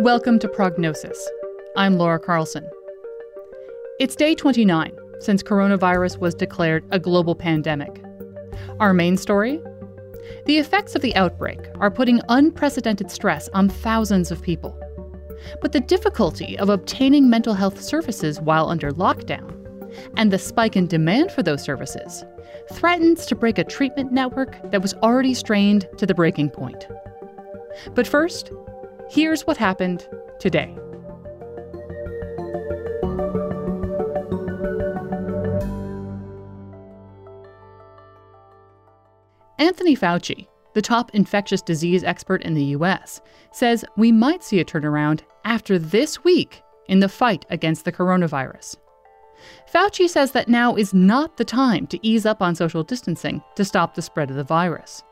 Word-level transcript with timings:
Welcome 0.00 0.38
to 0.38 0.48
Prognosis. 0.48 1.28
I'm 1.76 1.98
Laura 1.98 2.20
Carlson. 2.20 2.64
It's 3.98 4.14
day 4.14 4.36
29 4.36 4.96
since 5.18 5.42
coronavirus 5.42 6.18
was 6.18 6.36
declared 6.36 6.84
a 6.92 7.00
global 7.00 7.34
pandemic. 7.34 8.00
Our 8.78 8.94
main 8.94 9.16
story? 9.16 9.60
The 10.46 10.58
effects 10.58 10.94
of 10.94 11.02
the 11.02 11.16
outbreak 11.16 11.58
are 11.80 11.90
putting 11.90 12.20
unprecedented 12.28 13.10
stress 13.10 13.48
on 13.54 13.68
thousands 13.68 14.30
of 14.30 14.40
people. 14.40 14.78
But 15.60 15.72
the 15.72 15.80
difficulty 15.80 16.56
of 16.60 16.68
obtaining 16.68 17.28
mental 17.28 17.54
health 17.54 17.82
services 17.82 18.40
while 18.40 18.68
under 18.68 18.92
lockdown 18.92 19.52
and 20.16 20.32
the 20.32 20.38
spike 20.38 20.76
in 20.76 20.86
demand 20.86 21.32
for 21.32 21.42
those 21.42 21.64
services 21.64 22.24
threatens 22.72 23.26
to 23.26 23.34
break 23.34 23.58
a 23.58 23.64
treatment 23.64 24.12
network 24.12 24.70
that 24.70 24.80
was 24.80 24.94
already 24.94 25.34
strained 25.34 25.88
to 25.96 26.06
the 26.06 26.14
breaking 26.14 26.50
point. 26.50 26.86
But 27.96 28.06
first, 28.06 28.52
Here's 29.10 29.46
what 29.46 29.56
happened 29.56 30.06
today. 30.38 30.76
Anthony 39.58 39.96
Fauci, 39.96 40.46
the 40.74 40.82
top 40.82 41.10
infectious 41.14 41.62
disease 41.62 42.04
expert 42.04 42.42
in 42.42 42.52
the 42.52 42.64
US, 42.76 43.22
says 43.50 43.84
we 43.96 44.12
might 44.12 44.44
see 44.44 44.60
a 44.60 44.64
turnaround 44.64 45.22
after 45.44 45.78
this 45.78 46.22
week 46.22 46.62
in 46.86 47.00
the 47.00 47.08
fight 47.08 47.46
against 47.48 47.86
the 47.86 47.92
coronavirus. 47.92 48.76
Fauci 49.72 50.08
says 50.08 50.32
that 50.32 50.48
now 50.48 50.74
is 50.74 50.92
not 50.92 51.38
the 51.38 51.44
time 51.44 51.86
to 51.86 52.06
ease 52.06 52.26
up 52.26 52.42
on 52.42 52.54
social 52.54 52.82
distancing 52.82 53.42
to 53.56 53.64
stop 53.64 53.94
the 53.94 54.02
spread 54.02 54.30
of 54.30 54.36
the 54.36 54.44
virus. 54.44 55.02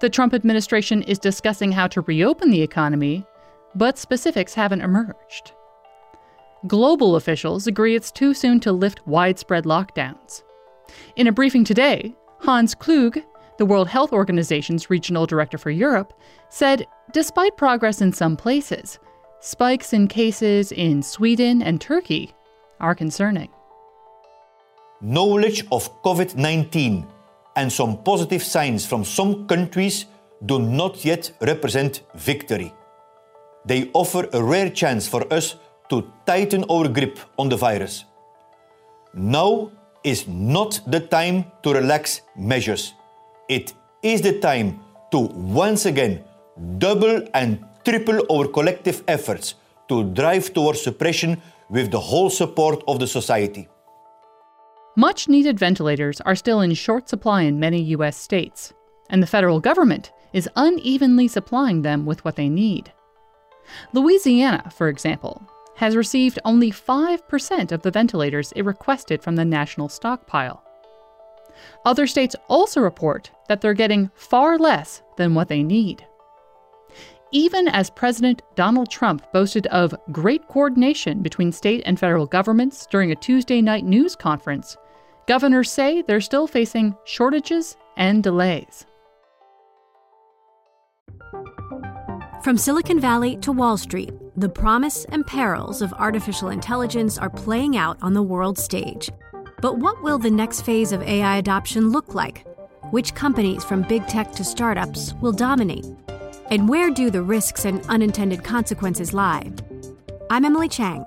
The 0.00 0.10
Trump 0.10 0.34
administration 0.34 1.02
is 1.02 1.18
discussing 1.18 1.72
how 1.72 1.86
to 1.88 2.00
reopen 2.02 2.50
the 2.50 2.62
economy, 2.62 3.24
but 3.74 3.98
specifics 3.98 4.54
haven't 4.54 4.82
emerged. 4.82 5.52
Global 6.66 7.16
officials 7.16 7.66
agree 7.66 7.96
it's 7.96 8.12
too 8.12 8.34
soon 8.34 8.60
to 8.60 8.72
lift 8.72 9.06
widespread 9.06 9.64
lockdowns. 9.64 10.42
In 11.16 11.26
a 11.26 11.32
briefing 11.32 11.64
today, 11.64 12.14
Hans 12.40 12.74
Kluge, 12.74 13.22
the 13.58 13.66
World 13.66 13.88
Health 13.88 14.12
Organization's 14.12 14.90
regional 14.90 15.26
director 15.26 15.58
for 15.58 15.70
Europe, 15.70 16.12
said 16.48 16.86
despite 17.12 17.56
progress 17.56 18.00
in 18.00 18.12
some 18.12 18.36
places, 18.36 18.98
spikes 19.40 19.92
in 19.92 20.08
cases 20.08 20.72
in 20.72 21.02
Sweden 21.02 21.62
and 21.62 21.80
Turkey 21.80 22.34
are 22.80 22.94
concerning. 22.94 23.48
Knowledge 25.00 25.66
of 25.72 26.02
COVID 26.02 26.36
19 26.36 27.06
and 27.56 27.72
some 27.72 28.02
positive 28.02 28.42
signs 28.42 28.86
from 28.86 29.04
some 29.04 29.46
countries 29.46 30.06
do 30.46 30.58
not 30.58 31.04
yet 31.04 31.30
represent 31.40 32.02
victory. 32.14 32.72
They 33.64 33.90
offer 33.92 34.28
a 34.32 34.42
rare 34.42 34.70
chance 34.70 35.06
for 35.06 35.32
us 35.32 35.56
to 35.90 36.10
tighten 36.26 36.64
our 36.70 36.88
grip 36.88 37.18
on 37.38 37.48
the 37.48 37.56
virus. 37.56 38.04
Now 39.14 39.70
is 40.02 40.26
not 40.26 40.80
the 40.86 41.00
time 41.00 41.44
to 41.62 41.72
relax 41.72 42.22
measures. 42.36 42.94
It 43.48 43.74
is 44.02 44.22
the 44.22 44.40
time 44.40 44.80
to 45.12 45.18
once 45.18 45.86
again 45.86 46.24
double 46.78 47.26
and 47.34 47.64
triple 47.84 48.24
our 48.30 48.48
collective 48.48 49.02
efforts 49.06 49.54
to 49.88 50.04
drive 50.12 50.52
towards 50.54 50.80
suppression 50.80 51.40
with 51.68 51.90
the 51.90 52.00
whole 52.00 52.30
support 52.30 52.82
of 52.88 52.98
the 52.98 53.06
society. 53.06 53.68
Much 54.96 55.26
needed 55.26 55.58
ventilators 55.58 56.20
are 56.20 56.34
still 56.34 56.60
in 56.60 56.74
short 56.74 57.08
supply 57.08 57.42
in 57.42 57.58
many 57.58 57.80
U.S. 57.82 58.16
states, 58.16 58.74
and 59.08 59.22
the 59.22 59.26
federal 59.26 59.58
government 59.58 60.12
is 60.34 60.50
unevenly 60.54 61.28
supplying 61.28 61.80
them 61.80 62.04
with 62.04 62.22
what 62.24 62.36
they 62.36 62.48
need. 62.48 62.92
Louisiana, 63.94 64.70
for 64.74 64.88
example, 64.88 65.42
has 65.76 65.96
received 65.96 66.38
only 66.44 66.70
5% 66.70 67.72
of 67.72 67.82
the 67.82 67.90
ventilators 67.90 68.52
it 68.52 68.62
requested 68.62 69.22
from 69.22 69.36
the 69.36 69.44
national 69.44 69.88
stockpile. 69.88 70.62
Other 71.86 72.06
states 72.06 72.36
also 72.48 72.80
report 72.80 73.30
that 73.48 73.62
they're 73.62 73.74
getting 73.74 74.10
far 74.14 74.58
less 74.58 75.02
than 75.16 75.34
what 75.34 75.48
they 75.48 75.62
need. 75.62 76.04
Even 77.34 77.66
as 77.68 77.88
President 77.88 78.42
Donald 78.56 78.90
Trump 78.90 79.24
boasted 79.32 79.66
of 79.68 79.94
great 80.12 80.46
coordination 80.48 81.22
between 81.22 81.50
state 81.50 81.82
and 81.86 81.98
federal 81.98 82.26
governments 82.26 82.86
during 82.90 83.10
a 83.10 83.16
Tuesday 83.16 83.62
night 83.62 83.86
news 83.86 84.14
conference, 84.14 84.76
Governors 85.26 85.70
say 85.70 86.02
they're 86.02 86.20
still 86.20 86.46
facing 86.46 86.96
shortages 87.04 87.76
and 87.96 88.22
delays. 88.22 88.86
From 92.42 92.58
Silicon 92.58 92.98
Valley 92.98 93.36
to 93.36 93.52
Wall 93.52 93.76
Street, 93.76 94.12
the 94.36 94.48
promise 94.48 95.04
and 95.06 95.24
perils 95.24 95.80
of 95.80 95.92
artificial 95.92 96.48
intelligence 96.48 97.16
are 97.16 97.30
playing 97.30 97.76
out 97.76 97.98
on 98.02 98.14
the 98.14 98.22
world 98.22 98.58
stage. 98.58 99.10
But 99.60 99.78
what 99.78 100.02
will 100.02 100.18
the 100.18 100.30
next 100.30 100.62
phase 100.62 100.90
of 100.90 101.02
AI 101.02 101.36
adoption 101.36 101.90
look 101.90 102.14
like? 102.14 102.44
Which 102.90 103.14
companies, 103.14 103.62
from 103.62 103.82
big 103.82 104.08
tech 104.08 104.32
to 104.32 104.44
startups, 104.44 105.14
will 105.20 105.30
dominate? 105.30 105.86
And 106.50 106.68
where 106.68 106.90
do 106.90 107.10
the 107.10 107.22
risks 107.22 107.64
and 107.64 107.86
unintended 107.86 108.42
consequences 108.42 109.14
lie? 109.14 109.52
I'm 110.28 110.44
Emily 110.44 110.68
Chang. 110.68 111.06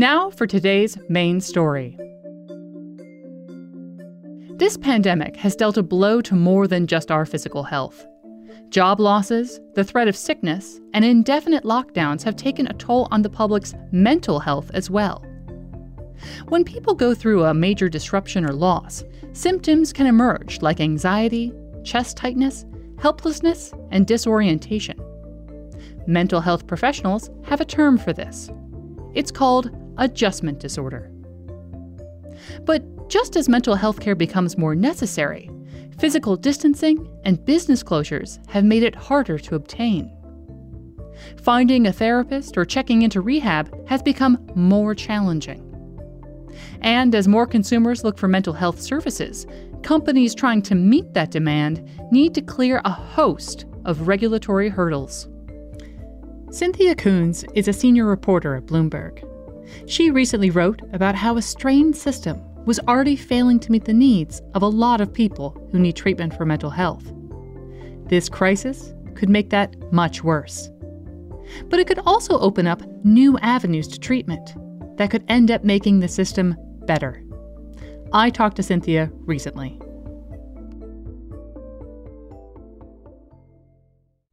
Now 0.00 0.30
for 0.30 0.46
today's 0.46 0.96
main 1.08 1.40
story. 1.40 1.98
This 4.50 4.76
pandemic 4.76 5.34
has 5.38 5.56
dealt 5.56 5.76
a 5.76 5.82
blow 5.82 6.20
to 6.20 6.36
more 6.36 6.68
than 6.68 6.86
just 6.86 7.10
our 7.10 7.26
physical 7.26 7.64
health. 7.64 8.06
Job 8.68 9.00
losses, 9.00 9.58
the 9.74 9.82
threat 9.82 10.06
of 10.06 10.14
sickness, 10.14 10.78
and 10.94 11.04
indefinite 11.04 11.64
lockdowns 11.64 12.22
have 12.22 12.36
taken 12.36 12.68
a 12.68 12.74
toll 12.74 13.08
on 13.10 13.22
the 13.22 13.28
public's 13.28 13.74
mental 13.90 14.38
health 14.38 14.70
as 14.72 14.88
well. 14.88 15.24
When 16.46 16.62
people 16.62 16.94
go 16.94 17.12
through 17.12 17.42
a 17.42 17.52
major 17.52 17.88
disruption 17.88 18.44
or 18.44 18.52
loss, 18.52 19.02
symptoms 19.32 19.92
can 19.92 20.06
emerge 20.06 20.62
like 20.62 20.78
anxiety, 20.78 21.52
chest 21.82 22.16
tightness, 22.16 22.64
helplessness, 23.00 23.72
and 23.90 24.06
disorientation. 24.06 24.96
Mental 26.06 26.40
health 26.40 26.68
professionals 26.68 27.30
have 27.42 27.60
a 27.60 27.64
term 27.64 27.98
for 27.98 28.12
this. 28.12 28.48
It's 29.14 29.32
called 29.32 29.72
adjustment 29.98 30.58
disorder. 30.58 31.10
But 32.64 33.08
just 33.08 33.36
as 33.36 33.48
mental 33.48 33.74
health 33.74 34.00
care 34.00 34.14
becomes 34.14 34.58
more 34.58 34.74
necessary, 34.74 35.50
physical 35.98 36.36
distancing 36.36 37.08
and 37.24 37.44
business 37.44 37.82
closures 37.82 38.38
have 38.48 38.64
made 38.64 38.82
it 38.82 38.94
harder 38.94 39.38
to 39.38 39.54
obtain. 39.54 40.12
Finding 41.42 41.86
a 41.86 41.92
therapist 41.92 42.56
or 42.56 42.64
checking 42.64 43.02
into 43.02 43.20
rehab 43.20 43.88
has 43.88 44.02
become 44.02 44.46
more 44.54 44.94
challenging. 44.94 45.64
And 46.80 47.14
as 47.14 47.26
more 47.26 47.46
consumers 47.46 48.04
look 48.04 48.18
for 48.18 48.28
mental 48.28 48.52
health 48.52 48.80
services, 48.80 49.46
companies 49.82 50.34
trying 50.34 50.62
to 50.62 50.74
meet 50.74 51.12
that 51.14 51.30
demand 51.30 51.88
need 52.12 52.34
to 52.34 52.42
clear 52.42 52.80
a 52.84 52.90
host 52.90 53.66
of 53.84 54.06
regulatory 54.06 54.68
hurdles. 54.68 55.28
Cynthia 56.50 56.94
Koons 56.94 57.44
is 57.54 57.68
a 57.68 57.72
senior 57.72 58.06
reporter 58.06 58.54
at 58.54 58.66
Bloomberg. 58.66 59.24
She 59.86 60.10
recently 60.10 60.50
wrote 60.50 60.82
about 60.92 61.14
how 61.14 61.36
a 61.36 61.42
strained 61.42 61.96
system 61.96 62.40
was 62.64 62.80
already 62.80 63.16
failing 63.16 63.58
to 63.60 63.72
meet 63.72 63.84
the 63.84 63.94
needs 63.94 64.42
of 64.54 64.62
a 64.62 64.68
lot 64.68 65.00
of 65.00 65.12
people 65.12 65.56
who 65.72 65.78
need 65.78 65.96
treatment 65.96 66.36
for 66.36 66.44
mental 66.44 66.70
health. 66.70 67.12
This 68.06 68.28
crisis 68.28 68.92
could 69.14 69.28
make 69.28 69.50
that 69.50 69.74
much 69.92 70.22
worse. 70.22 70.70
But 71.68 71.80
it 71.80 71.86
could 71.86 72.00
also 72.00 72.38
open 72.38 72.66
up 72.66 72.82
new 73.04 73.38
avenues 73.38 73.88
to 73.88 73.98
treatment 73.98 74.54
that 74.98 75.10
could 75.10 75.24
end 75.28 75.50
up 75.50 75.64
making 75.64 76.00
the 76.00 76.08
system 76.08 76.56
better. 76.86 77.24
I 78.12 78.30
talked 78.30 78.56
to 78.56 78.62
Cynthia 78.62 79.10
recently. 79.26 79.78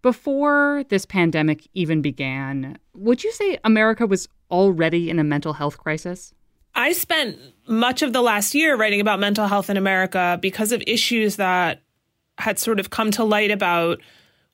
Before 0.01 0.83
this 0.89 1.05
pandemic 1.05 1.67
even 1.73 2.01
began, 2.01 2.77
would 2.93 3.23
you 3.23 3.31
say 3.31 3.57
America 3.63 4.05
was 4.05 4.27
already 4.49 5.09
in 5.09 5.19
a 5.19 5.23
mental 5.23 5.53
health 5.53 5.77
crisis? 5.77 6.33
I 6.75 6.91
spent 6.91 7.37
much 7.67 8.01
of 8.01 8.13
the 8.13 8.21
last 8.21 8.53
year 8.53 8.75
writing 8.75 8.99
about 8.99 9.19
mental 9.19 9.47
health 9.47 9.69
in 9.69 9.77
America 9.77 10.37
because 10.41 10.71
of 10.71 10.83
issues 10.85 11.37
that 11.37 11.81
had 12.37 12.59
sort 12.59 12.79
of 12.79 12.89
come 12.89 13.11
to 13.11 13.23
light 13.23 13.51
about 13.51 14.01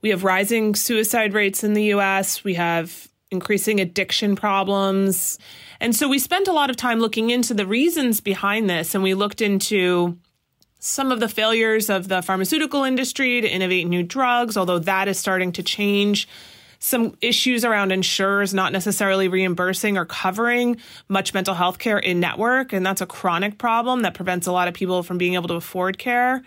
we 0.02 0.10
have 0.10 0.24
rising 0.24 0.76
suicide 0.76 1.34
rates 1.34 1.64
in 1.64 1.74
the 1.74 1.86
US, 1.96 2.44
we 2.44 2.56
have 2.56 3.08
increasing 3.32 3.80
addiction 3.80 4.36
problems. 4.36 5.40
And 5.80 5.96
so 5.96 6.08
we 6.08 6.20
spent 6.20 6.48
a 6.48 6.54
lot 6.54 6.70
of 6.70 6.76
time 6.76 7.00
looking 7.00 7.30
into 7.30 7.54
the 7.54 7.66
reasons 7.66 8.20
behind 8.20 8.70
this 8.70 8.94
and 8.94 9.04
we 9.04 9.14
looked 9.14 9.42
into 9.42 10.18
some 10.80 11.12
of 11.12 11.20
the 11.20 11.30
failures 11.30 11.90
of 11.90 12.08
the 12.08 12.22
pharmaceutical 12.22 12.84
industry 12.84 13.40
to 13.40 13.48
innovate 13.48 13.88
new 13.88 14.04
drugs, 14.04 14.58
although 14.58 14.80
that 14.80 15.08
is 15.08 15.20
starting 15.20 15.52
to 15.54 15.64
change 15.64 16.28
some 16.84 17.16
issues 17.22 17.64
around 17.64 17.92
insurers 17.92 18.56
not 18.56 18.74
necessarily 18.74 19.28
reimbursing 19.28 20.00
or 20.00 20.06
covering 20.06 20.78
much 21.08 21.32
mental 21.32 21.54
health 21.54 21.78
care 21.78 22.00
in 22.00 22.20
network. 22.20 22.74
And 22.74 22.84
that's 22.84 23.02
a 23.02 23.06
chronic 23.06 23.60
problem 23.60 24.02
that 24.02 24.16
prevents 24.16 24.48
a 24.48 24.52
lot 24.52 24.68
of 24.68 24.74
people 24.74 25.04
from 25.04 25.20
being 25.20 25.36
able 25.36 25.48
to 25.50 25.54
afford 25.54 26.00
care. 26.00 26.44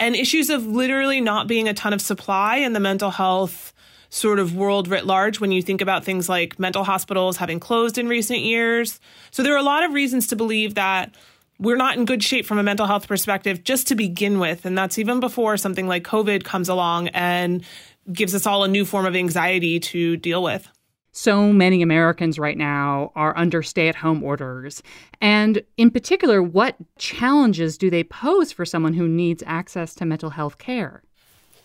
And 0.00 0.16
issues 0.16 0.50
of 0.50 0.66
literally 0.66 1.20
not 1.20 1.46
being 1.46 1.68
a 1.68 1.74
ton 1.74 1.92
of 1.92 2.02
supply 2.02 2.56
in 2.56 2.72
the 2.72 2.80
mental 2.80 3.10
health 3.10 3.72
sort 4.10 4.40
of 4.40 4.56
world 4.56 4.88
writ 4.88 5.06
large 5.06 5.38
when 5.38 5.52
you 5.52 5.62
think 5.62 5.80
about 5.80 6.04
things 6.04 6.28
like 6.28 6.58
mental 6.58 6.82
hospitals 6.82 7.36
having 7.36 7.60
closed 7.60 7.98
in 7.98 8.08
recent 8.08 8.40
years. 8.40 8.98
So 9.30 9.44
there 9.44 9.54
are 9.54 9.58
a 9.58 9.62
lot 9.62 9.84
of 9.84 9.92
reasons 9.92 10.26
to 10.28 10.36
believe 10.36 10.74
that 10.74 11.14
we're 11.60 11.76
not 11.76 11.96
in 11.96 12.04
good 12.04 12.22
shape 12.22 12.46
from 12.46 12.58
a 12.58 12.62
mental 12.62 12.86
health 12.86 13.08
perspective 13.08 13.64
just 13.64 13.88
to 13.88 13.94
begin 13.94 14.38
with. 14.38 14.64
And 14.64 14.78
that's 14.78 14.98
even 14.98 15.20
before 15.20 15.56
something 15.56 15.88
like 15.88 16.04
COVID 16.04 16.44
comes 16.44 16.68
along 16.68 17.08
and 17.08 17.64
gives 18.12 18.34
us 18.34 18.46
all 18.46 18.64
a 18.64 18.68
new 18.68 18.84
form 18.84 19.06
of 19.06 19.14
anxiety 19.14 19.80
to 19.80 20.16
deal 20.16 20.42
with. 20.42 20.68
So 21.12 21.52
many 21.52 21.82
Americans 21.82 22.38
right 22.38 22.56
now 22.56 23.10
are 23.16 23.36
under 23.36 23.62
stay 23.62 23.88
at 23.88 23.96
home 23.96 24.22
orders. 24.22 24.82
And 25.20 25.62
in 25.76 25.90
particular, 25.90 26.42
what 26.42 26.76
challenges 26.96 27.76
do 27.76 27.90
they 27.90 28.04
pose 28.04 28.52
for 28.52 28.64
someone 28.64 28.94
who 28.94 29.08
needs 29.08 29.42
access 29.46 29.94
to 29.96 30.04
mental 30.04 30.30
health 30.30 30.58
care? 30.58 31.02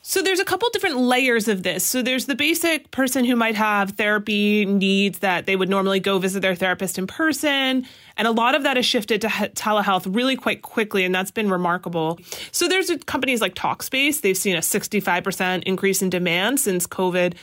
So 0.02 0.22
there's 0.22 0.40
a 0.40 0.46
couple 0.46 0.68
different 0.74 0.98
layers 0.98 1.48
of 1.48 1.64
this. 1.64 1.86
So 1.86 2.02
there's 2.02 2.26
the 2.26 2.36
basic 2.36 2.92
person 2.92 3.24
who 3.24 3.38
might 3.38 3.56
have 3.56 3.92
therapy 3.92 4.66
needs 4.66 5.20
that 5.20 5.46
they 5.46 5.56
would 5.56 5.70
normally 5.70 6.02
go 6.02 6.20
visit 6.20 6.42
their 6.42 6.56
therapist 6.56 6.98
in 6.98 7.08
person. 7.08 7.86
And 8.18 8.28
a 8.28 8.32
lot 8.32 8.56
of 8.56 8.64
that 8.64 8.78
has 8.78 8.86
shifted 8.86 9.22
to 9.22 9.28
telehealth 9.28 10.14
really 10.14 10.36
quite 10.36 10.62
quickly, 10.62 11.04
and 11.04 11.14
that's 11.14 11.32
been 11.32 11.50
remarkable. 11.50 12.20
So 12.52 12.68
there's 12.68 12.92
companies 13.06 13.42
like 13.42 13.56
Talkspace. 13.56 14.22
They've 14.22 14.38
seen 14.38 14.56
a 14.56 14.60
65% 14.60 15.64
increase 15.64 16.02
in 16.02 16.10
demand 16.10 16.60
since 16.60 16.86
COVID 16.88 17.36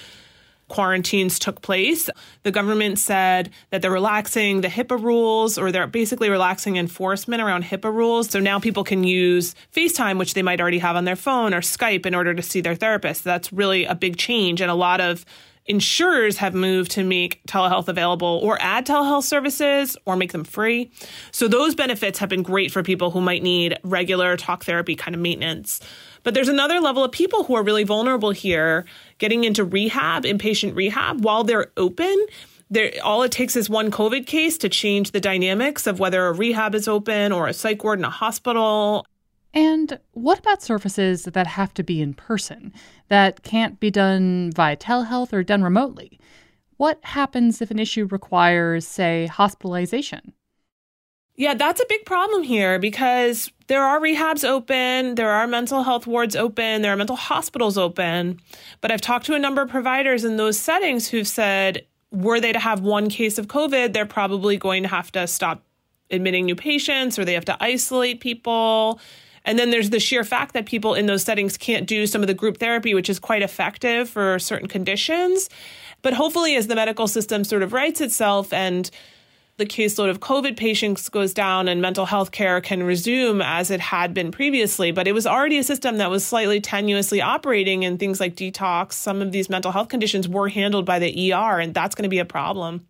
quarantines 0.70 1.38
took 1.38 1.61
place. 1.61 2.08
The 2.44 2.52
government 2.52 2.99
said 2.99 3.50
that 3.70 3.82
they're 3.82 3.90
relaxing 3.90 4.62
the 4.62 4.69
HIPAA 4.69 5.02
rules 5.02 5.58
or 5.58 5.70
they're 5.70 5.87
basically 5.87 6.31
relaxing 6.31 6.76
enforcement 6.76 7.43
around 7.43 7.64
HIPAA 7.64 7.93
rules. 7.93 8.31
So 8.31 8.40
now 8.40 8.58
people 8.58 8.84
can 8.84 9.05
use 9.05 9.55
FaceTime, 9.75 10.17
which 10.19 10.32
they 10.34 10.43
might 10.43 10.61
already 10.61 10.78
have 10.78 10.96
on 10.96 11.05
their 11.05 11.17
phone, 11.17 11.52
or 11.52 11.61
Skype 11.61 12.06
in 12.06 12.14
order 12.14 12.32
to 12.32 12.43
see 12.43 12.61
their 12.61 12.76
therapist. 12.76 13.25
That's 13.25 13.52
really 13.52 13.84
a 13.84 13.94
big 13.94 14.17
change. 14.17 14.62
And 14.62 14.70
a 14.70 14.75
lot 14.75 15.00
of 15.00 15.26
insurers 15.70 16.37
have 16.37 16.52
moved 16.52 16.90
to 16.90 17.05
make 17.05 17.40
telehealth 17.46 17.87
available 17.87 18.40
or 18.43 18.58
add 18.61 18.84
telehealth 18.84 19.22
services 19.22 19.96
or 20.05 20.17
make 20.17 20.32
them 20.32 20.43
free. 20.43 20.90
So 21.31 21.46
those 21.46 21.76
benefits 21.76 22.19
have 22.19 22.28
been 22.28 22.43
great 22.43 22.72
for 22.72 22.82
people 22.82 23.12
who 23.12 23.20
might 23.20 23.43
need 23.43 23.78
regular 23.84 24.37
talk 24.37 24.64
therapy 24.64 24.96
kind 24.96 25.14
of 25.14 25.20
maintenance. 25.20 25.81
But 26.25 26.34
there's 26.34 26.49
another 26.49 26.81
level 26.81 27.05
of 27.05 27.12
people 27.12 27.44
who 27.44 27.55
are 27.55 27.62
really 27.62 27.84
vulnerable 27.84 28.32
here 28.32 28.84
getting 29.19 29.44
into 29.44 29.64
rehab, 29.64 30.25
inpatient 30.25 30.75
rehab 30.75 31.25
while 31.25 31.44
they're 31.44 31.70
open. 31.76 32.26
There, 32.69 32.93
all 33.02 33.22
it 33.22 33.32
takes 33.32 33.55
is 33.55 33.70
one 33.70 33.90
COVID 33.90 34.26
case 34.26 34.58
to 34.58 34.69
change 34.69 35.12
the 35.12 35.20
dynamics 35.20 35.87
of 35.87 36.00
whether 36.00 36.26
a 36.26 36.32
rehab 36.32 36.75
is 36.75 36.88
open 36.88 37.31
or 37.32 37.46
a 37.46 37.52
psych 37.52 37.82
ward 37.84 38.00
in 38.00 38.05
a 38.05 38.11
hospital. 38.11 39.06
And 39.52 39.99
what 40.12 40.38
about 40.38 40.62
services 40.62 41.25
that 41.25 41.47
have 41.47 41.75
to 41.75 41.82
be 41.82 42.00
in 42.00 42.14
person, 42.14 42.73
that 43.08 43.43
can't 43.43 43.81
be 43.81 43.91
done 43.91 44.52
via 44.55 44.76
telehealth 44.76 45.32
or 45.32 45.43
done 45.43 45.62
remotely? 45.62 46.20
What 46.76 47.00
happens 47.02 47.61
if 47.61 47.70
an 47.70 47.79
issue 47.79 48.06
requires, 48.06 48.87
say, 48.87 49.26
hospitalization? 49.26 50.32
Yeah, 51.37 51.55
that's 51.55 51.81
a 51.81 51.87
big 51.88 52.05
problem 52.05 52.43
here 52.43 52.79
because 52.79 53.50
there 53.67 53.82
are 53.82 53.99
rehabs 53.99 54.44
open, 54.44 55.14
there 55.14 55.31
are 55.31 55.47
mental 55.47 55.82
health 55.82 56.06
wards 56.06 56.37
open, 56.37 56.82
there 56.82 56.93
are 56.93 56.96
mental 56.96 57.17
hospitals 57.17 57.79
open. 57.79 58.38
But 58.81 58.91
I've 58.91 59.00
talked 59.00 59.26
to 59.26 59.35
a 59.35 59.38
number 59.38 59.62
of 59.62 59.70
providers 59.70 60.25
in 60.25 60.37
those 60.37 60.58
settings 60.58 61.08
who've 61.08 61.26
said, 61.26 61.87
were 62.12 62.41
they 62.41 62.53
to 62.53 62.58
have 62.58 62.81
one 62.81 63.08
case 63.08 63.38
of 63.38 63.46
COVID, 63.46 63.93
they're 63.93 64.06
probably 64.06 64.56
going 64.56 64.82
to 64.82 64.88
have 64.88 65.11
to 65.12 65.26
stop 65.26 65.64
admitting 66.11 66.44
new 66.44 66.56
patients 66.56 67.19
or 67.19 67.25
they 67.25 67.35
have 67.35 67.44
to 67.46 67.56
isolate 67.61 68.20
people. 68.20 69.00
And 69.50 69.58
then 69.58 69.70
there's 69.70 69.91
the 69.91 69.99
sheer 69.99 70.23
fact 70.23 70.55
that 70.55 70.64
people 70.64 70.94
in 70.94 71.06
those 71.06 71.25
settings 71.25 71.58
can't 71.58 71.85
do 71.85 72.06
some 72.06 72.20
of 72.20 72.29
the 72.29 72.35
group 72.35 72.58
therapy, 72.58 72.94
which 72.94 73.11
is 73.11 73.19
quite 73.19 73.43
effective 73.43 74.08
for 74.08 74.38
certain 74.38 74.69
conditions. 74.69 75.50
But 76.02 76.12
hopefully, 76.12 76.55
as 76.55 76.69
the 76.69 76.76
medical 76.76 77.08
system 77.08 77.43
sort 77.43 77.64
of 77.64 77.73
rights 77.73 78.00
itself 78.00 78.52
and 78.52 78.88
the 79.56 79.67
caseload 79.67 80.08
of 80.08 80.20
COVID 80.20 80.56
patients 80.56 81.08
goes 81.08 81.35
down 81.35 81.67
and 81.67 81.82
mental 81.82 82.06
health 82.06 82.31
care 82.31 82.61
can 82.61 82.85
resume 82.85 83.43
as 83.43 83.73
it 83.73 83.81
had 83.81 84.14
been 84.14 84.31
previously. 84.31 84.93
But 84.93 85.08
it 85.08 85.12
was 85.14 85.26
already 85.26 85.58
a 85.58 85.64
system 85.64 85.96
that 85.96 86.11
was 86.11 86.25
slightly 86.25 86.61
tenuously 86.61 87.20
operating, 87.20 87.85
and 87.85 87.99
things 87.99 88.20
like 88.20 88.37
detox, 88.37 88.93
some 88.93 89.20
of 89.20 89.32
these 89.32 89.50
mental 89.50 89.73
health 89.73 89.88
conditions 89.88 90.29
were 90.29 90.49
handled 90.49 90.87
by 90.87 91.00
the 91.00 91.32
ER, 91.32 91.58
and 91.58 91.75
that's 91.75 91.96
going 91.96 92.05
to 92.05 92.08
be 92.08 92.20
a 92.20 92.25
problem. 92.25 92.87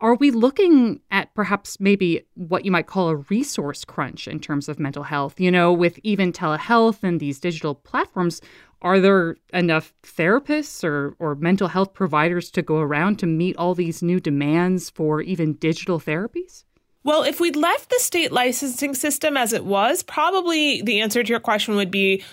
Are 0.00 0.14
we 0.14 0.30
looking 0.30 1.00
at 1.10 1.34
perhaps 1.34 1.78
maybe 1.78 2.22
what 2.34 2.64
you 2.64 2.70
might 2.70 2.86
call 2.86 3.10
a 3.10 3.16
resource 3.16 3.84
crunch 3.84 4.26
in 4.26 4.40
terms 4.40 4.68
of 4.68 4.78
mental 4.78 5.02
health? 5.02 5.38
You 5.38 5.50
know, 5.50 5.72
with 5.72 5.98
even 6.02 6.32
telehealth 6.32 7.02
and 7.02 7.20
these 7.20 7.38
digital 7.38 7.74
platforms, 7.74 8.40
are 8.80 8.98
there 8.98 9.36
enough 9.52 9.92
therapists 10.02 10.82
or, 10.82 11.14
or 11.18 11.34
mental 11.34 11.68
health 11.68 11.92
providers 11.92 12.50
to 12.52 12.62
go 12.62 12.78
around 12.78 13.18
to 13.18 13.26
meet 13.26 13.56
all 13.58 13.74
these 13.74 14.02
new 14.02 14.20
demands 14.20 14.88
for 14.88 15.20
even 15.20 15.52
digital 15.54 16.00
therapies? 16.00 16.64
Well, 17.04 17.22
if 17.22 17.38
we'd 17.38 17.56
left 17.56 17.90
the 17.90 17.98
state 17.98 18.32
licensing 18.32 18.94
system 18.94 19.36
as 19.36 19.52
it 19.52 19.66
was, 19.66 20.02
probably 20.02 20.80
the 20.80 21.00
answer 21.00 21.22
to 21.22 21.28
your 21.28 21.40
question 21.40 21.76
would 21.76 21.90
be 21.90 22.24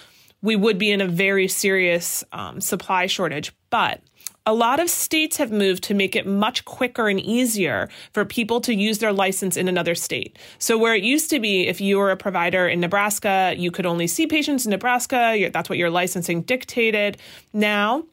we 0.41 0.55
would 0.55 0.77
be 0.77 0.91
in 0.91 1.01
a 1.01 1.07
very 1.07 1.47
serious 1.47 2.23
um, 2.31 2.61
supply 2.61 3.07
shortage. 3.07 3.51
But 3.69 4.01
a 4.47 4.53
lot 4.53 4.79
of 4.79 4.89
states 4.89 5.35
have 5.35 5.51
moved 5.51 5.83
to 5.83 5.93
make 5.93 6.15
it 6.15 6.25
much 6.25 6.63
quicker 6.63 7.09
and 7.09 7.19
easier 7.19 7.89
for 8.13 8.23
people 8.23 8.61
to 8.61 8.73
use 8.73 8.99
their 8.99 9.11
license 9.11 9.57
in 9.57 9.67
another 9.67 9.93
state. 9.93 10.39
So, 10.57 10.77
where 10.77 10.95
it 10.95 11.03
used 11.03 11.29
to 11.31 11.39
be, 11.39 11.67
if 11.67 11.81
you 11.81 11.97
were 11.97 12.11
a 12.11 12.17
provider 12.17 12.65
in 12.65 12.79
Nebraska, 12.79 13.53
you 13.57 13.71
could 13.71 13.85
only 13.85 14.07
see 14.07 14.25
patients 14.25 14.65
in 14.65 14.71
Nebraska, 14.71 15.49
that's 15.51 15.69
what 15.69 15.77
your 15.77 15.89
licensing 15.89 16.43
dictated. 16.43 17.17
Now, 17.51 18.05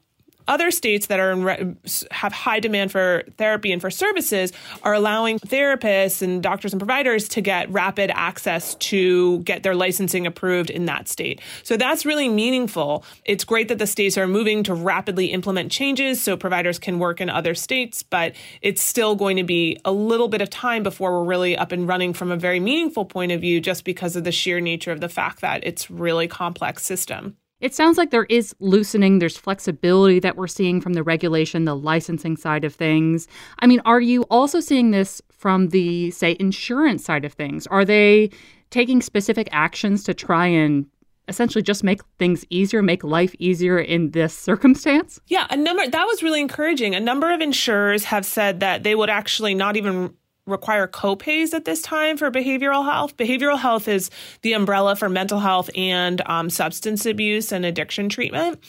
other 0.49 0.71
states 0.71 1.07
that 1.07 1.21
are 1.21 1.33
in, 1.33 1.77
have 2.11 2.33
high 2.33 2.61
demand 2.61 2.93
for 2.93 3.23
therapy 3.37 3.73
and 3.73 3.81
for 3.81 3.91
services 3.91 4.53
are 4.83 4.95
allowing 4.95 5.39
therapists 5.39 6.23
and 6.23 6.43
doctors 6.43 6.73
and 6.73 6.81
providers 6.81 7.29
to 7.29 7.41
get 7.41 7.71
rapid 7.71 8.11
access 8.15 8.75
to 8.77 9.41
get 9.41 9.63
their 9.63 9.75
licensing 9.75 10.27
approved 10.27 10.71
in 10.71 10.87
that 10.87 11.09
state. 11.09 11.41
So 11.63 11.77
that's 11.77 12.05
really 12.05 12.29
meaningful. 12.29 13.05
It's 13.25 13.45
great 13.45 13.69
that 13.69 13.79
the 13.79 13.87
states 13.87 14.19
are 14.19 14.27
moving 14.27 14.63
to 14.65 14.75
rapidly 14.75 15.27
implement 15.27 15.73
changes 15.73 16.23
so 16.23 16.37
providers 16.37 16.79
can 16.79 16.99
work 16.99 17.21
in 17.21 17.31
other 17.31 17.55
states, 17.55 18.03
but 18.03 18.35
it's 18.63 18.83
still 18.83 19.15
going 19.15 19.37
to 19.37 19.45
be 19.45 19.79
a 19.85 19.93
little 19.93 20.29
bit 20.29 20.43
of 20.43 20.51
time 20.51 20.83
before 20.83 21.13
we're 21.13 21.29
really 21.29 21.57
up 21.57 21.73
and 21.73 21.89
running 21.89 22.13
from 22.13 22.31
a 22.31 22.37
very 22.37 22.61
meaningful 22.61 23.05
point 23.05 23.33
of 23.33 23.41
view 23.41 23.61
just 23.61 23.85
because 23.85 24.17
of 24.17 24.25
the 24.25 24.33
sheer 24.33 24.61
nature 24.61 24.93
of 24.93 25.01
the 25.01 25.09
fact 25.09 25.41
that 25.41 25.65
it's 25.65 25.91
really 25.91 26.29
complex 26.29 26.85
system. 26.85 27.37
It 27.65 27.75
sounds 27.75 27.97
like 27.97 28.11
there 28.11 28.27
is 28.29 28.55
loosening, 28.61 29.21
there's 29.21 29.39
flexibility 29.39 30.21
that 30.21 30.37
we're 30.37 30.47
seeing 30.47 30.83
from 30.83 30.93
the 30.93 31.03
regulation, 31.03 31.65
the 31.65 31.75
licensing 31.75 32.37
side 32.37 32.63
of 32.63 32.75
things. 32.75 33.27
I 33.61 33.67
mean, 33.67 33.81
are 33.87 34.03
you 34.03 34.25
also 34.25 34.61
seeing 34.61 34.91
this 34.91 35.23
from 35.31 35.71
the, 35.71 36.11
say, 36.11 36.37
insurance 36.39 37.07
side 37.07 37.25
of 37.25 37.33
things? 37.33 37.67
Are 37.69 37.87
they 37.87 38.29
taking 38.69 39.01
specific 39.01 39.49
actions 39.51 40.05
to 40.05 40.13
try 40.13 40.47
and 40.47 40.85
essentially 41.27 41.63
just 41.63 41.83
make 41.83 42.03
things 42.19 42.45
easier, 42.51 42.83
make 42.83 43.03
life 43.03 43.35
easier 43.39 43.79
in 43.79 44.11
this 44.11 44.37
circumstance? 44.37 45.19
Yeah, 45.29 45.47
a 45.49 45.57
number 45.57 45.89
that 45.89 46.05
was 46.05 46.23
really 46.23 46.43
encouraging. 46.43 46.95
A 46.95 47.01
number 47.01 47.33
of 47.33 47.41
insurers 47.41 48.05
have 48.05 48.27
said 48.27 48.61
that 48.61 48.83
they 48.83 48.95
would 48.95 49.09
actually 49.09 49.55
not 49.55 49.79
even 49.79 50.15
require 50.47 50.87
copays 50.87 51.55
at 51.55 51.65
this 51.65 51.81
time 51.81 52.17
for 52.19 52.31
behavioral 52.31 52.85
health. 52.85 53.17
Behavioral 53.17 53.59
health 53.59 53.89
is 53.89 54.11
the 54.43 54.53
umbrella 54.53 54.95
for 54.95 55.09
mental 55.09 55.41
health 55.41 55.71
and 55.75 56.21
um, 56.27 56.51
substance 56.51 57.07
abuse 57.07 57.51
and 57.51 57.65
addiction 57.65 58.11
treatment, 58.11 58.63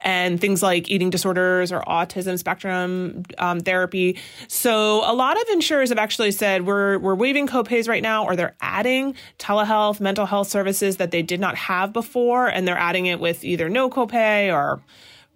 and 0.00 0.40
things 0.40 0.62
like 0.62 0.88
eating 0.88 1.10
disorders 1.10 1.72
or 1.72 1.80
autism 1.82 2.38
spectrum 2.38 3.24
um, 3.38 3.60
therapy. 3.60 4.18
So 4.46 4.98
a 5.10 5.14
lot 5.14 5.40
of 5.40 5.48
insurers 5.48 5.88
have 5.88 5.98
actually 5.98 6.30
said 6.30 6.64
we're 6.64 6.98
we're 6.98 7.16
waiving 7.16 7.48
copays 7.48 7.88
right 7.88 8.02
now, 8.02 8.24
or 8.24 8.36
they're 8.36 8.54
adding 8.60 9.16
telehealth, 9.38 9.98
mental 9.98 10.26
health 10.26 10.48
services 10.48 10.98
that 10.98 11.10
they 11.10 11.22
did 11.22 11.40
not 11.40 11.56
have 11.56 11.92
before, 11.92 12.46
and 12.46 12.68
they're 12.68 12.78
adding 12.78 13.06
it 13.06 13.18
with 13.18 13.44
either 13.44 13.68
no 13.68 13.90
copay 13.90 14.54
or 14.54 14.80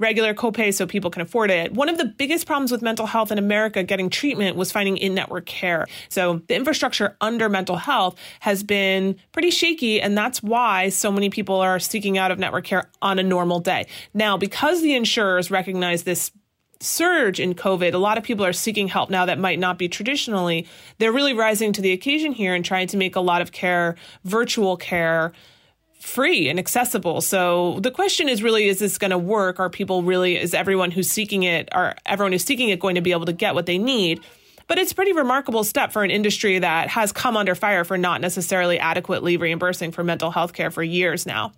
regular 0.00 0.34
copay 0.34 0.74
so 0.74 0.86
people 0.86 1.10
can 1.10 1.22
afford 1.22 1.50
it. 1.50 1.72
One 1.72 1.88
of 1.88 1.98
the 1.98 2.06
biggest 2.06 2.46
problems 2.46 2.72
with 2.72 2.82
mental 2.82 3.06
health 3.06 3.30
in 3.30 3.38
America 3.38 3.84
getting 3.84 4.10
treatment 4.10 4.56
was 4.56 4.72
finding 4.72 4.96
in 4.96 5.14
network 5.14 5.46
care. 5.46 5.86
So 6.08 6.42
the 6.48 6.56
infrastructure 6.56 7.16
under 7.20 7.48
mental 7.48 7.76
health 7.76 8.18
has 8.40 8.62
been 8.62 9.16
pretty 9.30 9.50
shaky, 9.50 10.00
and 10.00 10.16
that's 10.16 10.42
why 10.42 10.88
so 10.88 11.12
many 11.12 11.30
people 11.30 11.56
are 11.56 11.78
seeking 11.78 12.18
out 12.18 12.30
of 12.30 12.38
network 12.38 12.64
care 12.64 12.90
on 13.02 13.18
a 13.18 13.22
normal 13.22 13.60
day. 13.60 13.86
Now, 14.14 14.36
because 14.36 14.82
the 14.82 14.94
insurers 14.94 15.50
recognize 15.50 16.02
this 16.02 16.32
surge 16.80 17.38
in 17.38 17.54
COVID, 17.54 17.92
a 17.92 17.98
lot 17.98 18.16
of 18.16 18.24
people 18.24 18.44
are 18.44 18.54
seeking 18.54 18.88
help 18.88 19.10
now 19.10 19.26
that 19.26 19.38
might 19.38 19.58
not 19.58 19.78
be 19.78 19.86
traditionally. 19.86 20.66
They're 20.98 21.12
really 21.12 21.34
rising 21.34 21.74
to 21.74 21.82
the 21.82 21.92
occasion 21.92 22.32
here 22.32 22.54
and 22.54 22.64
trying 22.64 22.86
to 22.88 22.96
make 22.96 23.16
a 23.16 23.20
lot 23.20 23.42
of 23.42 23.52
care 23.52 23.96
virtual 24.24 24.78
care 24.78 25.32
free 26.00 26.48
and 26.48 26.58
accessible. 26.58 27.20
So 27.20 27.78
the 27.80 27.90
question 27.90 28.28
is 28.28 28.42
really 28.42 28.68
is 28.68 28.78
this 28.78 28.98
going 28.98 29.10
to 29.10 29.18
work? 29.18 29.60
Are 29.60 29.70
people 29.70 30.02
really 30.02 30.36
is 30.36 30.54
everyone 30.54 30.90
who's 30.90 31.10
seeking 31.10 31.42
it 31.42 31.68
are 31.72 31.94
everyone 32.06 32.32
who's 32.32 32.44
seeking 32.44 32.70
it 32.70 32.80
going 32.80 32.94
to 32.94 33.00
be 33.00 33.12
able 33.12 33.26
to 33.26 33.32
get 33.32 33.54
what 33.54 33.66
they 33.66 33.78
need? 33.78 34.20
But 34.66 34.78
it's 34.78 34.92
a 34.92 34.94
pretty 34.94 35.12
remarkable 35.12 35.64
step 35.64 35.92
for 35.92 36.04
an 36.04 36.10
industry 36.10 36.58
that 36.60 36.88
has 36.88 37.10
come 37.10 37.36
under 37.36 37.54
fire 37.54 37.84
for 37.84 37.98
not 37.98 38.20
necessarily 38.20 38.78
adequately 38.78 39.36
reimbursing 39.36 39.90
for 39.90 40.04
mental 40.04 40.30
health 40.30 40.52
care 40.52 40.70
for 40.70 40.82
years 40.82 41.26
now. 41.26 41.52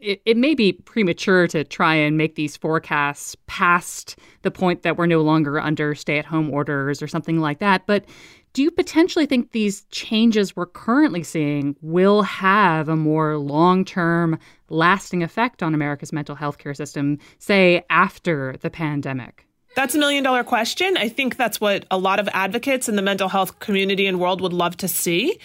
It, 0.00 0.22
it 0.24 0.36
may 0.36 0.54
be 0.54 0.72
premature 0.72 1.46
to 1.48 1.64
try 1.64 1.94
and 1.94 2.16
make 2.16 2.34
these 2.36 2.56
forecasts 2.56 3.36
past 3.46 4.18
the 4.42 4.50
point 4.50 4.82
that 4.82 4.96
we're 4.96 5.06
no 5.06 5.20
longer 5.20 5.60
under 5.60 5.94
stay 5.94 6.18
at 6.18 6.24
home 6.24 6.50
orders 6.50 7.02
or 7.02 7.06
something 7.06 7.38
like 7.38 7.58
that. 7.58 7.86
But 7.86 8.06
do 8.54 8.62
you 8.62 8.70
potentially 8.70 9.26
think 9.26 9.50
these 9.50 9.84
changes 9.90 10.56
we're 10.56 10.66
currently 10.66 11.24
seeing 11.24 11.76
will 11.82 12.22
have 12.22 12.88
a 12.88 12.96
more 12.96 13.36
long 13.36 13.84
term, 13.84 14.38
lasting 14.70 15.24
effect 15.24 15.62
on 15.62 15.74
America's 15.74 16.12
mental 16.12 16.36
health 16.36 16.58
care 16.58 16.72
system, 16.72 17.18
say 17.38 17.84
after 17.90 18.56
the 18.60 18.70
pandemic? 18.70 19.46
That's 19.74 19.96
a 19.96 19.98
million 19.98 20.22
dollar 20.22 20.44
question. 20.44 20.96
I 20.96 21.08
think 21.08 21.36
that's 21.36 21.60
what 21.60 21.84
a 21.90 21.98
lot 21.98 22.20
of 22.20 22.28
advocates 22.32 22.88
in 22.88 22.94
the 22.94 23.02
mental 23.02 23.28
health 23.28 23.58
community 23.58 24.06
and 24.06 24.20
world 24.20 24.40
would 24.40 24.52
love 24.52 24.76
to 24.78 24.88
see. 24.88 25.36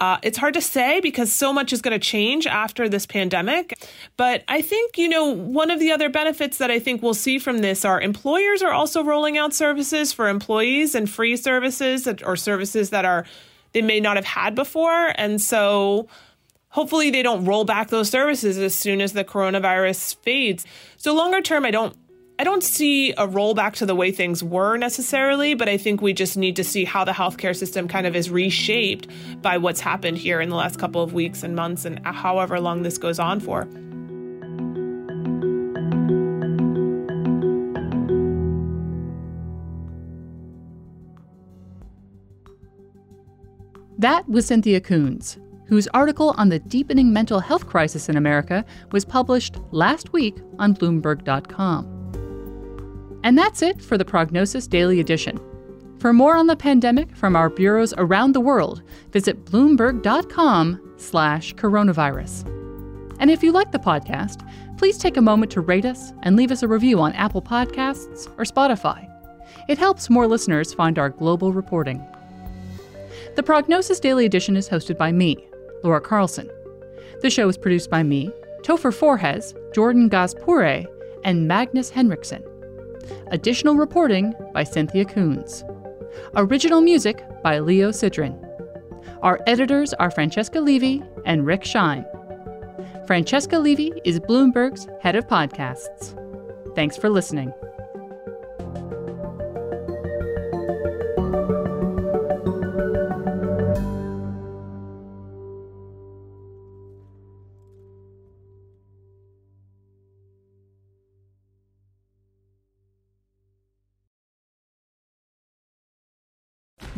Uh, 0.00 0.16
it's 0.22 0.38
hard 0.38 0.54
to 0.54 0.62
say 0.62 0.98
because 1.00 1.30
so 1.30 1.52
much 1.52 1.74
is 1.74 1.82
going 1.82 1.92
to 1.92 2.04
change 2.04 2.46
after 2.46 2.88
this 2.88 3.04
pandemic. 3.04 3.78
But 4.16 4.42
I 4.48 4.62
think, 4.62 4.96
you 4.96 5.08
know, 5.08 5.26
one 5.26 5.70
of 5.70 5.78
the 5.78 5.92
other 5.92 6.08
benefits 6.08 6.56
that 6.56 6.70
I 6.70 6.78
think 6.78 7.02
we'll 7.02 7.12
see 7.12 7.38
from 7.38 7.58
this 7.58 7.84
are 7.84 8.00
employers 8.00 8.62
are 8.62 8.72
also 8.72 9.04
rolling 9.04 9.36
out 9.36 9.52
services 9.52 10.12
for 10.12 10.28
employees 10.28 10.94
and 10.94 11.08
free 11.08 11.36
services 11.36 12.08
or 12.24 12.34
services 12.36 12.88
that 12.90 13.04
are 13.04 13.26
they 13.72 13.82
may 13.82 14.00
not 14.00 14.16
have 14.16 14.24
had 14.24 14.54
before. 14.54 15.12
And 15.16 15.40
so 15.40 16.08
hopefully 16.70 17.10
they 17.10 17.22
don't 17.22 17.44
roll 17.44 17.64
back 17.64 17.90
those 17.90 18.08
services 18.08 18.56
as 18.58 18.74
soon 18.74 19.00
as 19.00 19.12
the 19.12 19.22
coronavirus 19.22 20.16
fades. 20.22 20.64
So 20.96 21.14
longer 21.14 21.42
term, 21.42 21.64
I 21.64 21.70
don't 21.70 21.94
I 22.40 22.42
don't 22.42 22.64
see 22.64 23.12
a 23.12 23.28
rollback 23.28 23.74
to 23.74 23.84
the 23.84 23.94
way 23.94 24.10
things 24.10 24.42
were 24.42 24.78
necessarily, 24.78 25.52
but 25.52 25.68
I 25.68 25.76
think 25.76 26.00
we 26.00 26.14
just 26.14 26.38
need 26.38 26.56
to 26.56 26.64
see 26.64 26.86
how 26.86 27.04
the 27.04 27.12
healthcare 27.12 27.54
system 27.54 27.86
kind 27.86 28.06
of 28.06 28.16
is 28.16 28.30
reshaped 28.30 29.08
by 29.42 29.58
what's 29.58 29.80
happened 29.80 30.16
here 30.16 30.40
in 30.40 30.48
the 30.48 30.56
last 30.56 30.78
couple 30.78 31.02
of 31.02 31.12
weeks 31.12 31.42
and 31.42 31.54
months 31.54 31.84
and 31.84 32.00
however 32.02 32.58
long 32.58 32.82
this 32.82 32.96
goes 32.96 33.18
on 33.18 33.40
for. 33.40 33.64
That 43.98 44.26
was 44.30 44.46
Cynthia 44.46 44.80
Koons, 44.80 45.36
whose 45.68 45.88
article 45.88 46.34
on 46.38 46.48
the 46.48 46.58
deepening 46.58 47.12
mental 47.12 47.40
health 47.40 47.66
crisis 47.66 48.08
in 48.08 48.16
America 48.16 48.64
was 48.92 49.04
published 49.04 49.58
last 49.72 50.14
week 50.14 50.38
on 50.58 50.74
Bloomberg.com. 50.74 51.99
And 53.22 53.36
that's 53.36 53.60
it 53.62 53.82
for 53.82 53.98
the 53.98 54.04
Prognosis 54.04 54.66
Daily 54.66 55.00
Edition. 55.00 55.38
For 55.98 56.12
more 56.12 56.34
on 56.34 56.46
the 56.46 56.56
pandemic 56.56 57.14
from 57.14 57.36
our 57.36 57.50
bureaus 57.50 57.92
around 57.98 58.32
the 58.32 58.40
world, 58.40 58.82
visit 59.12 59.44
bloomberg.com/coronavirus. 59.44 62.44
And 63.18 63.30
if 63.30 63.42
you 63.42 63.52
like 63.52 63.72
the 63.72 63.78
podcast, 63.78 64.48
please 64.78 64.96
take 64.96 65.18
a 65.18 65.22
moment 65.22 65.52
to 65.52 65.60
rate 65.60 65.84
us 65.84 66.14
and 66.22 66.36
leave 66.36 66.50
us 66.50 66.62
a 66.62 66.68
review 66.68 66.98
on 67.00 67.12
Apple 67.12 67.42
Podcasts 67.42 68.26
or 68.38 68.44
Spotify. 68.44 69.06
It 69.68 69.76
helps 69.76 70.08
more 70.08 70.26
listeners 70.26 70.72
find 70.72 70.98
our 70.98 71.10
global 71.10 71.52
reporting. 71.52 72.02
The 73.36 73.42
Prognosis 73.42 74.00
Daily 74.00 74.24
Edition 74.24 74.56
is 74.56 74.70
hosted 74.70 74.96
by 74.96 75.12
me, 75.12 75.36
Laura 75.84 76.00
Carlson. 76.00 76.48
The 77.20 77.28
show 77.28 77.46
is 77.50 77.58
produced 77.58 77.90
by 77.90 78.02
me, 78.02 78.32
Topher 78.62 78.90
Forhecz, 78.90 79.52
Jordan 79.74 80.08
Gass-Poore', 80.08 80.86
and 81.24 81.46
Magnus 81.46 81.90
Henriksen. 81.90 82.42
Additional 83.28 83.76
reporting 83.76 84.34
by 84.52 84.64
Cynthia 84.64 85.04
Koons. 85.04 85.64
Original 86.36 86.80
music 86.80 87.24
by 87.42 87.58
Leo 87.58 87.90
Sidran. 87.90 88.38
Our 89.22 89.40
editors 89.46 89.92
are 89.94 90.10
Francesca 90.10 90.60
Levy 90.60 91.02
and 91.24 91.46
Rick 91.46 91.64
Shine. 91.64 92.04
Francesca 93.06 93.58
Levy 93.58 93.92
is 94.04 94.20
Bloomberg's 94.20 94.88
head 95.00 95.16
of 95.16 95.26
podcasts. 95.26 96.16
Thanks 96.74 96.96
for 96.96 97.10
listening. 97.10 97.52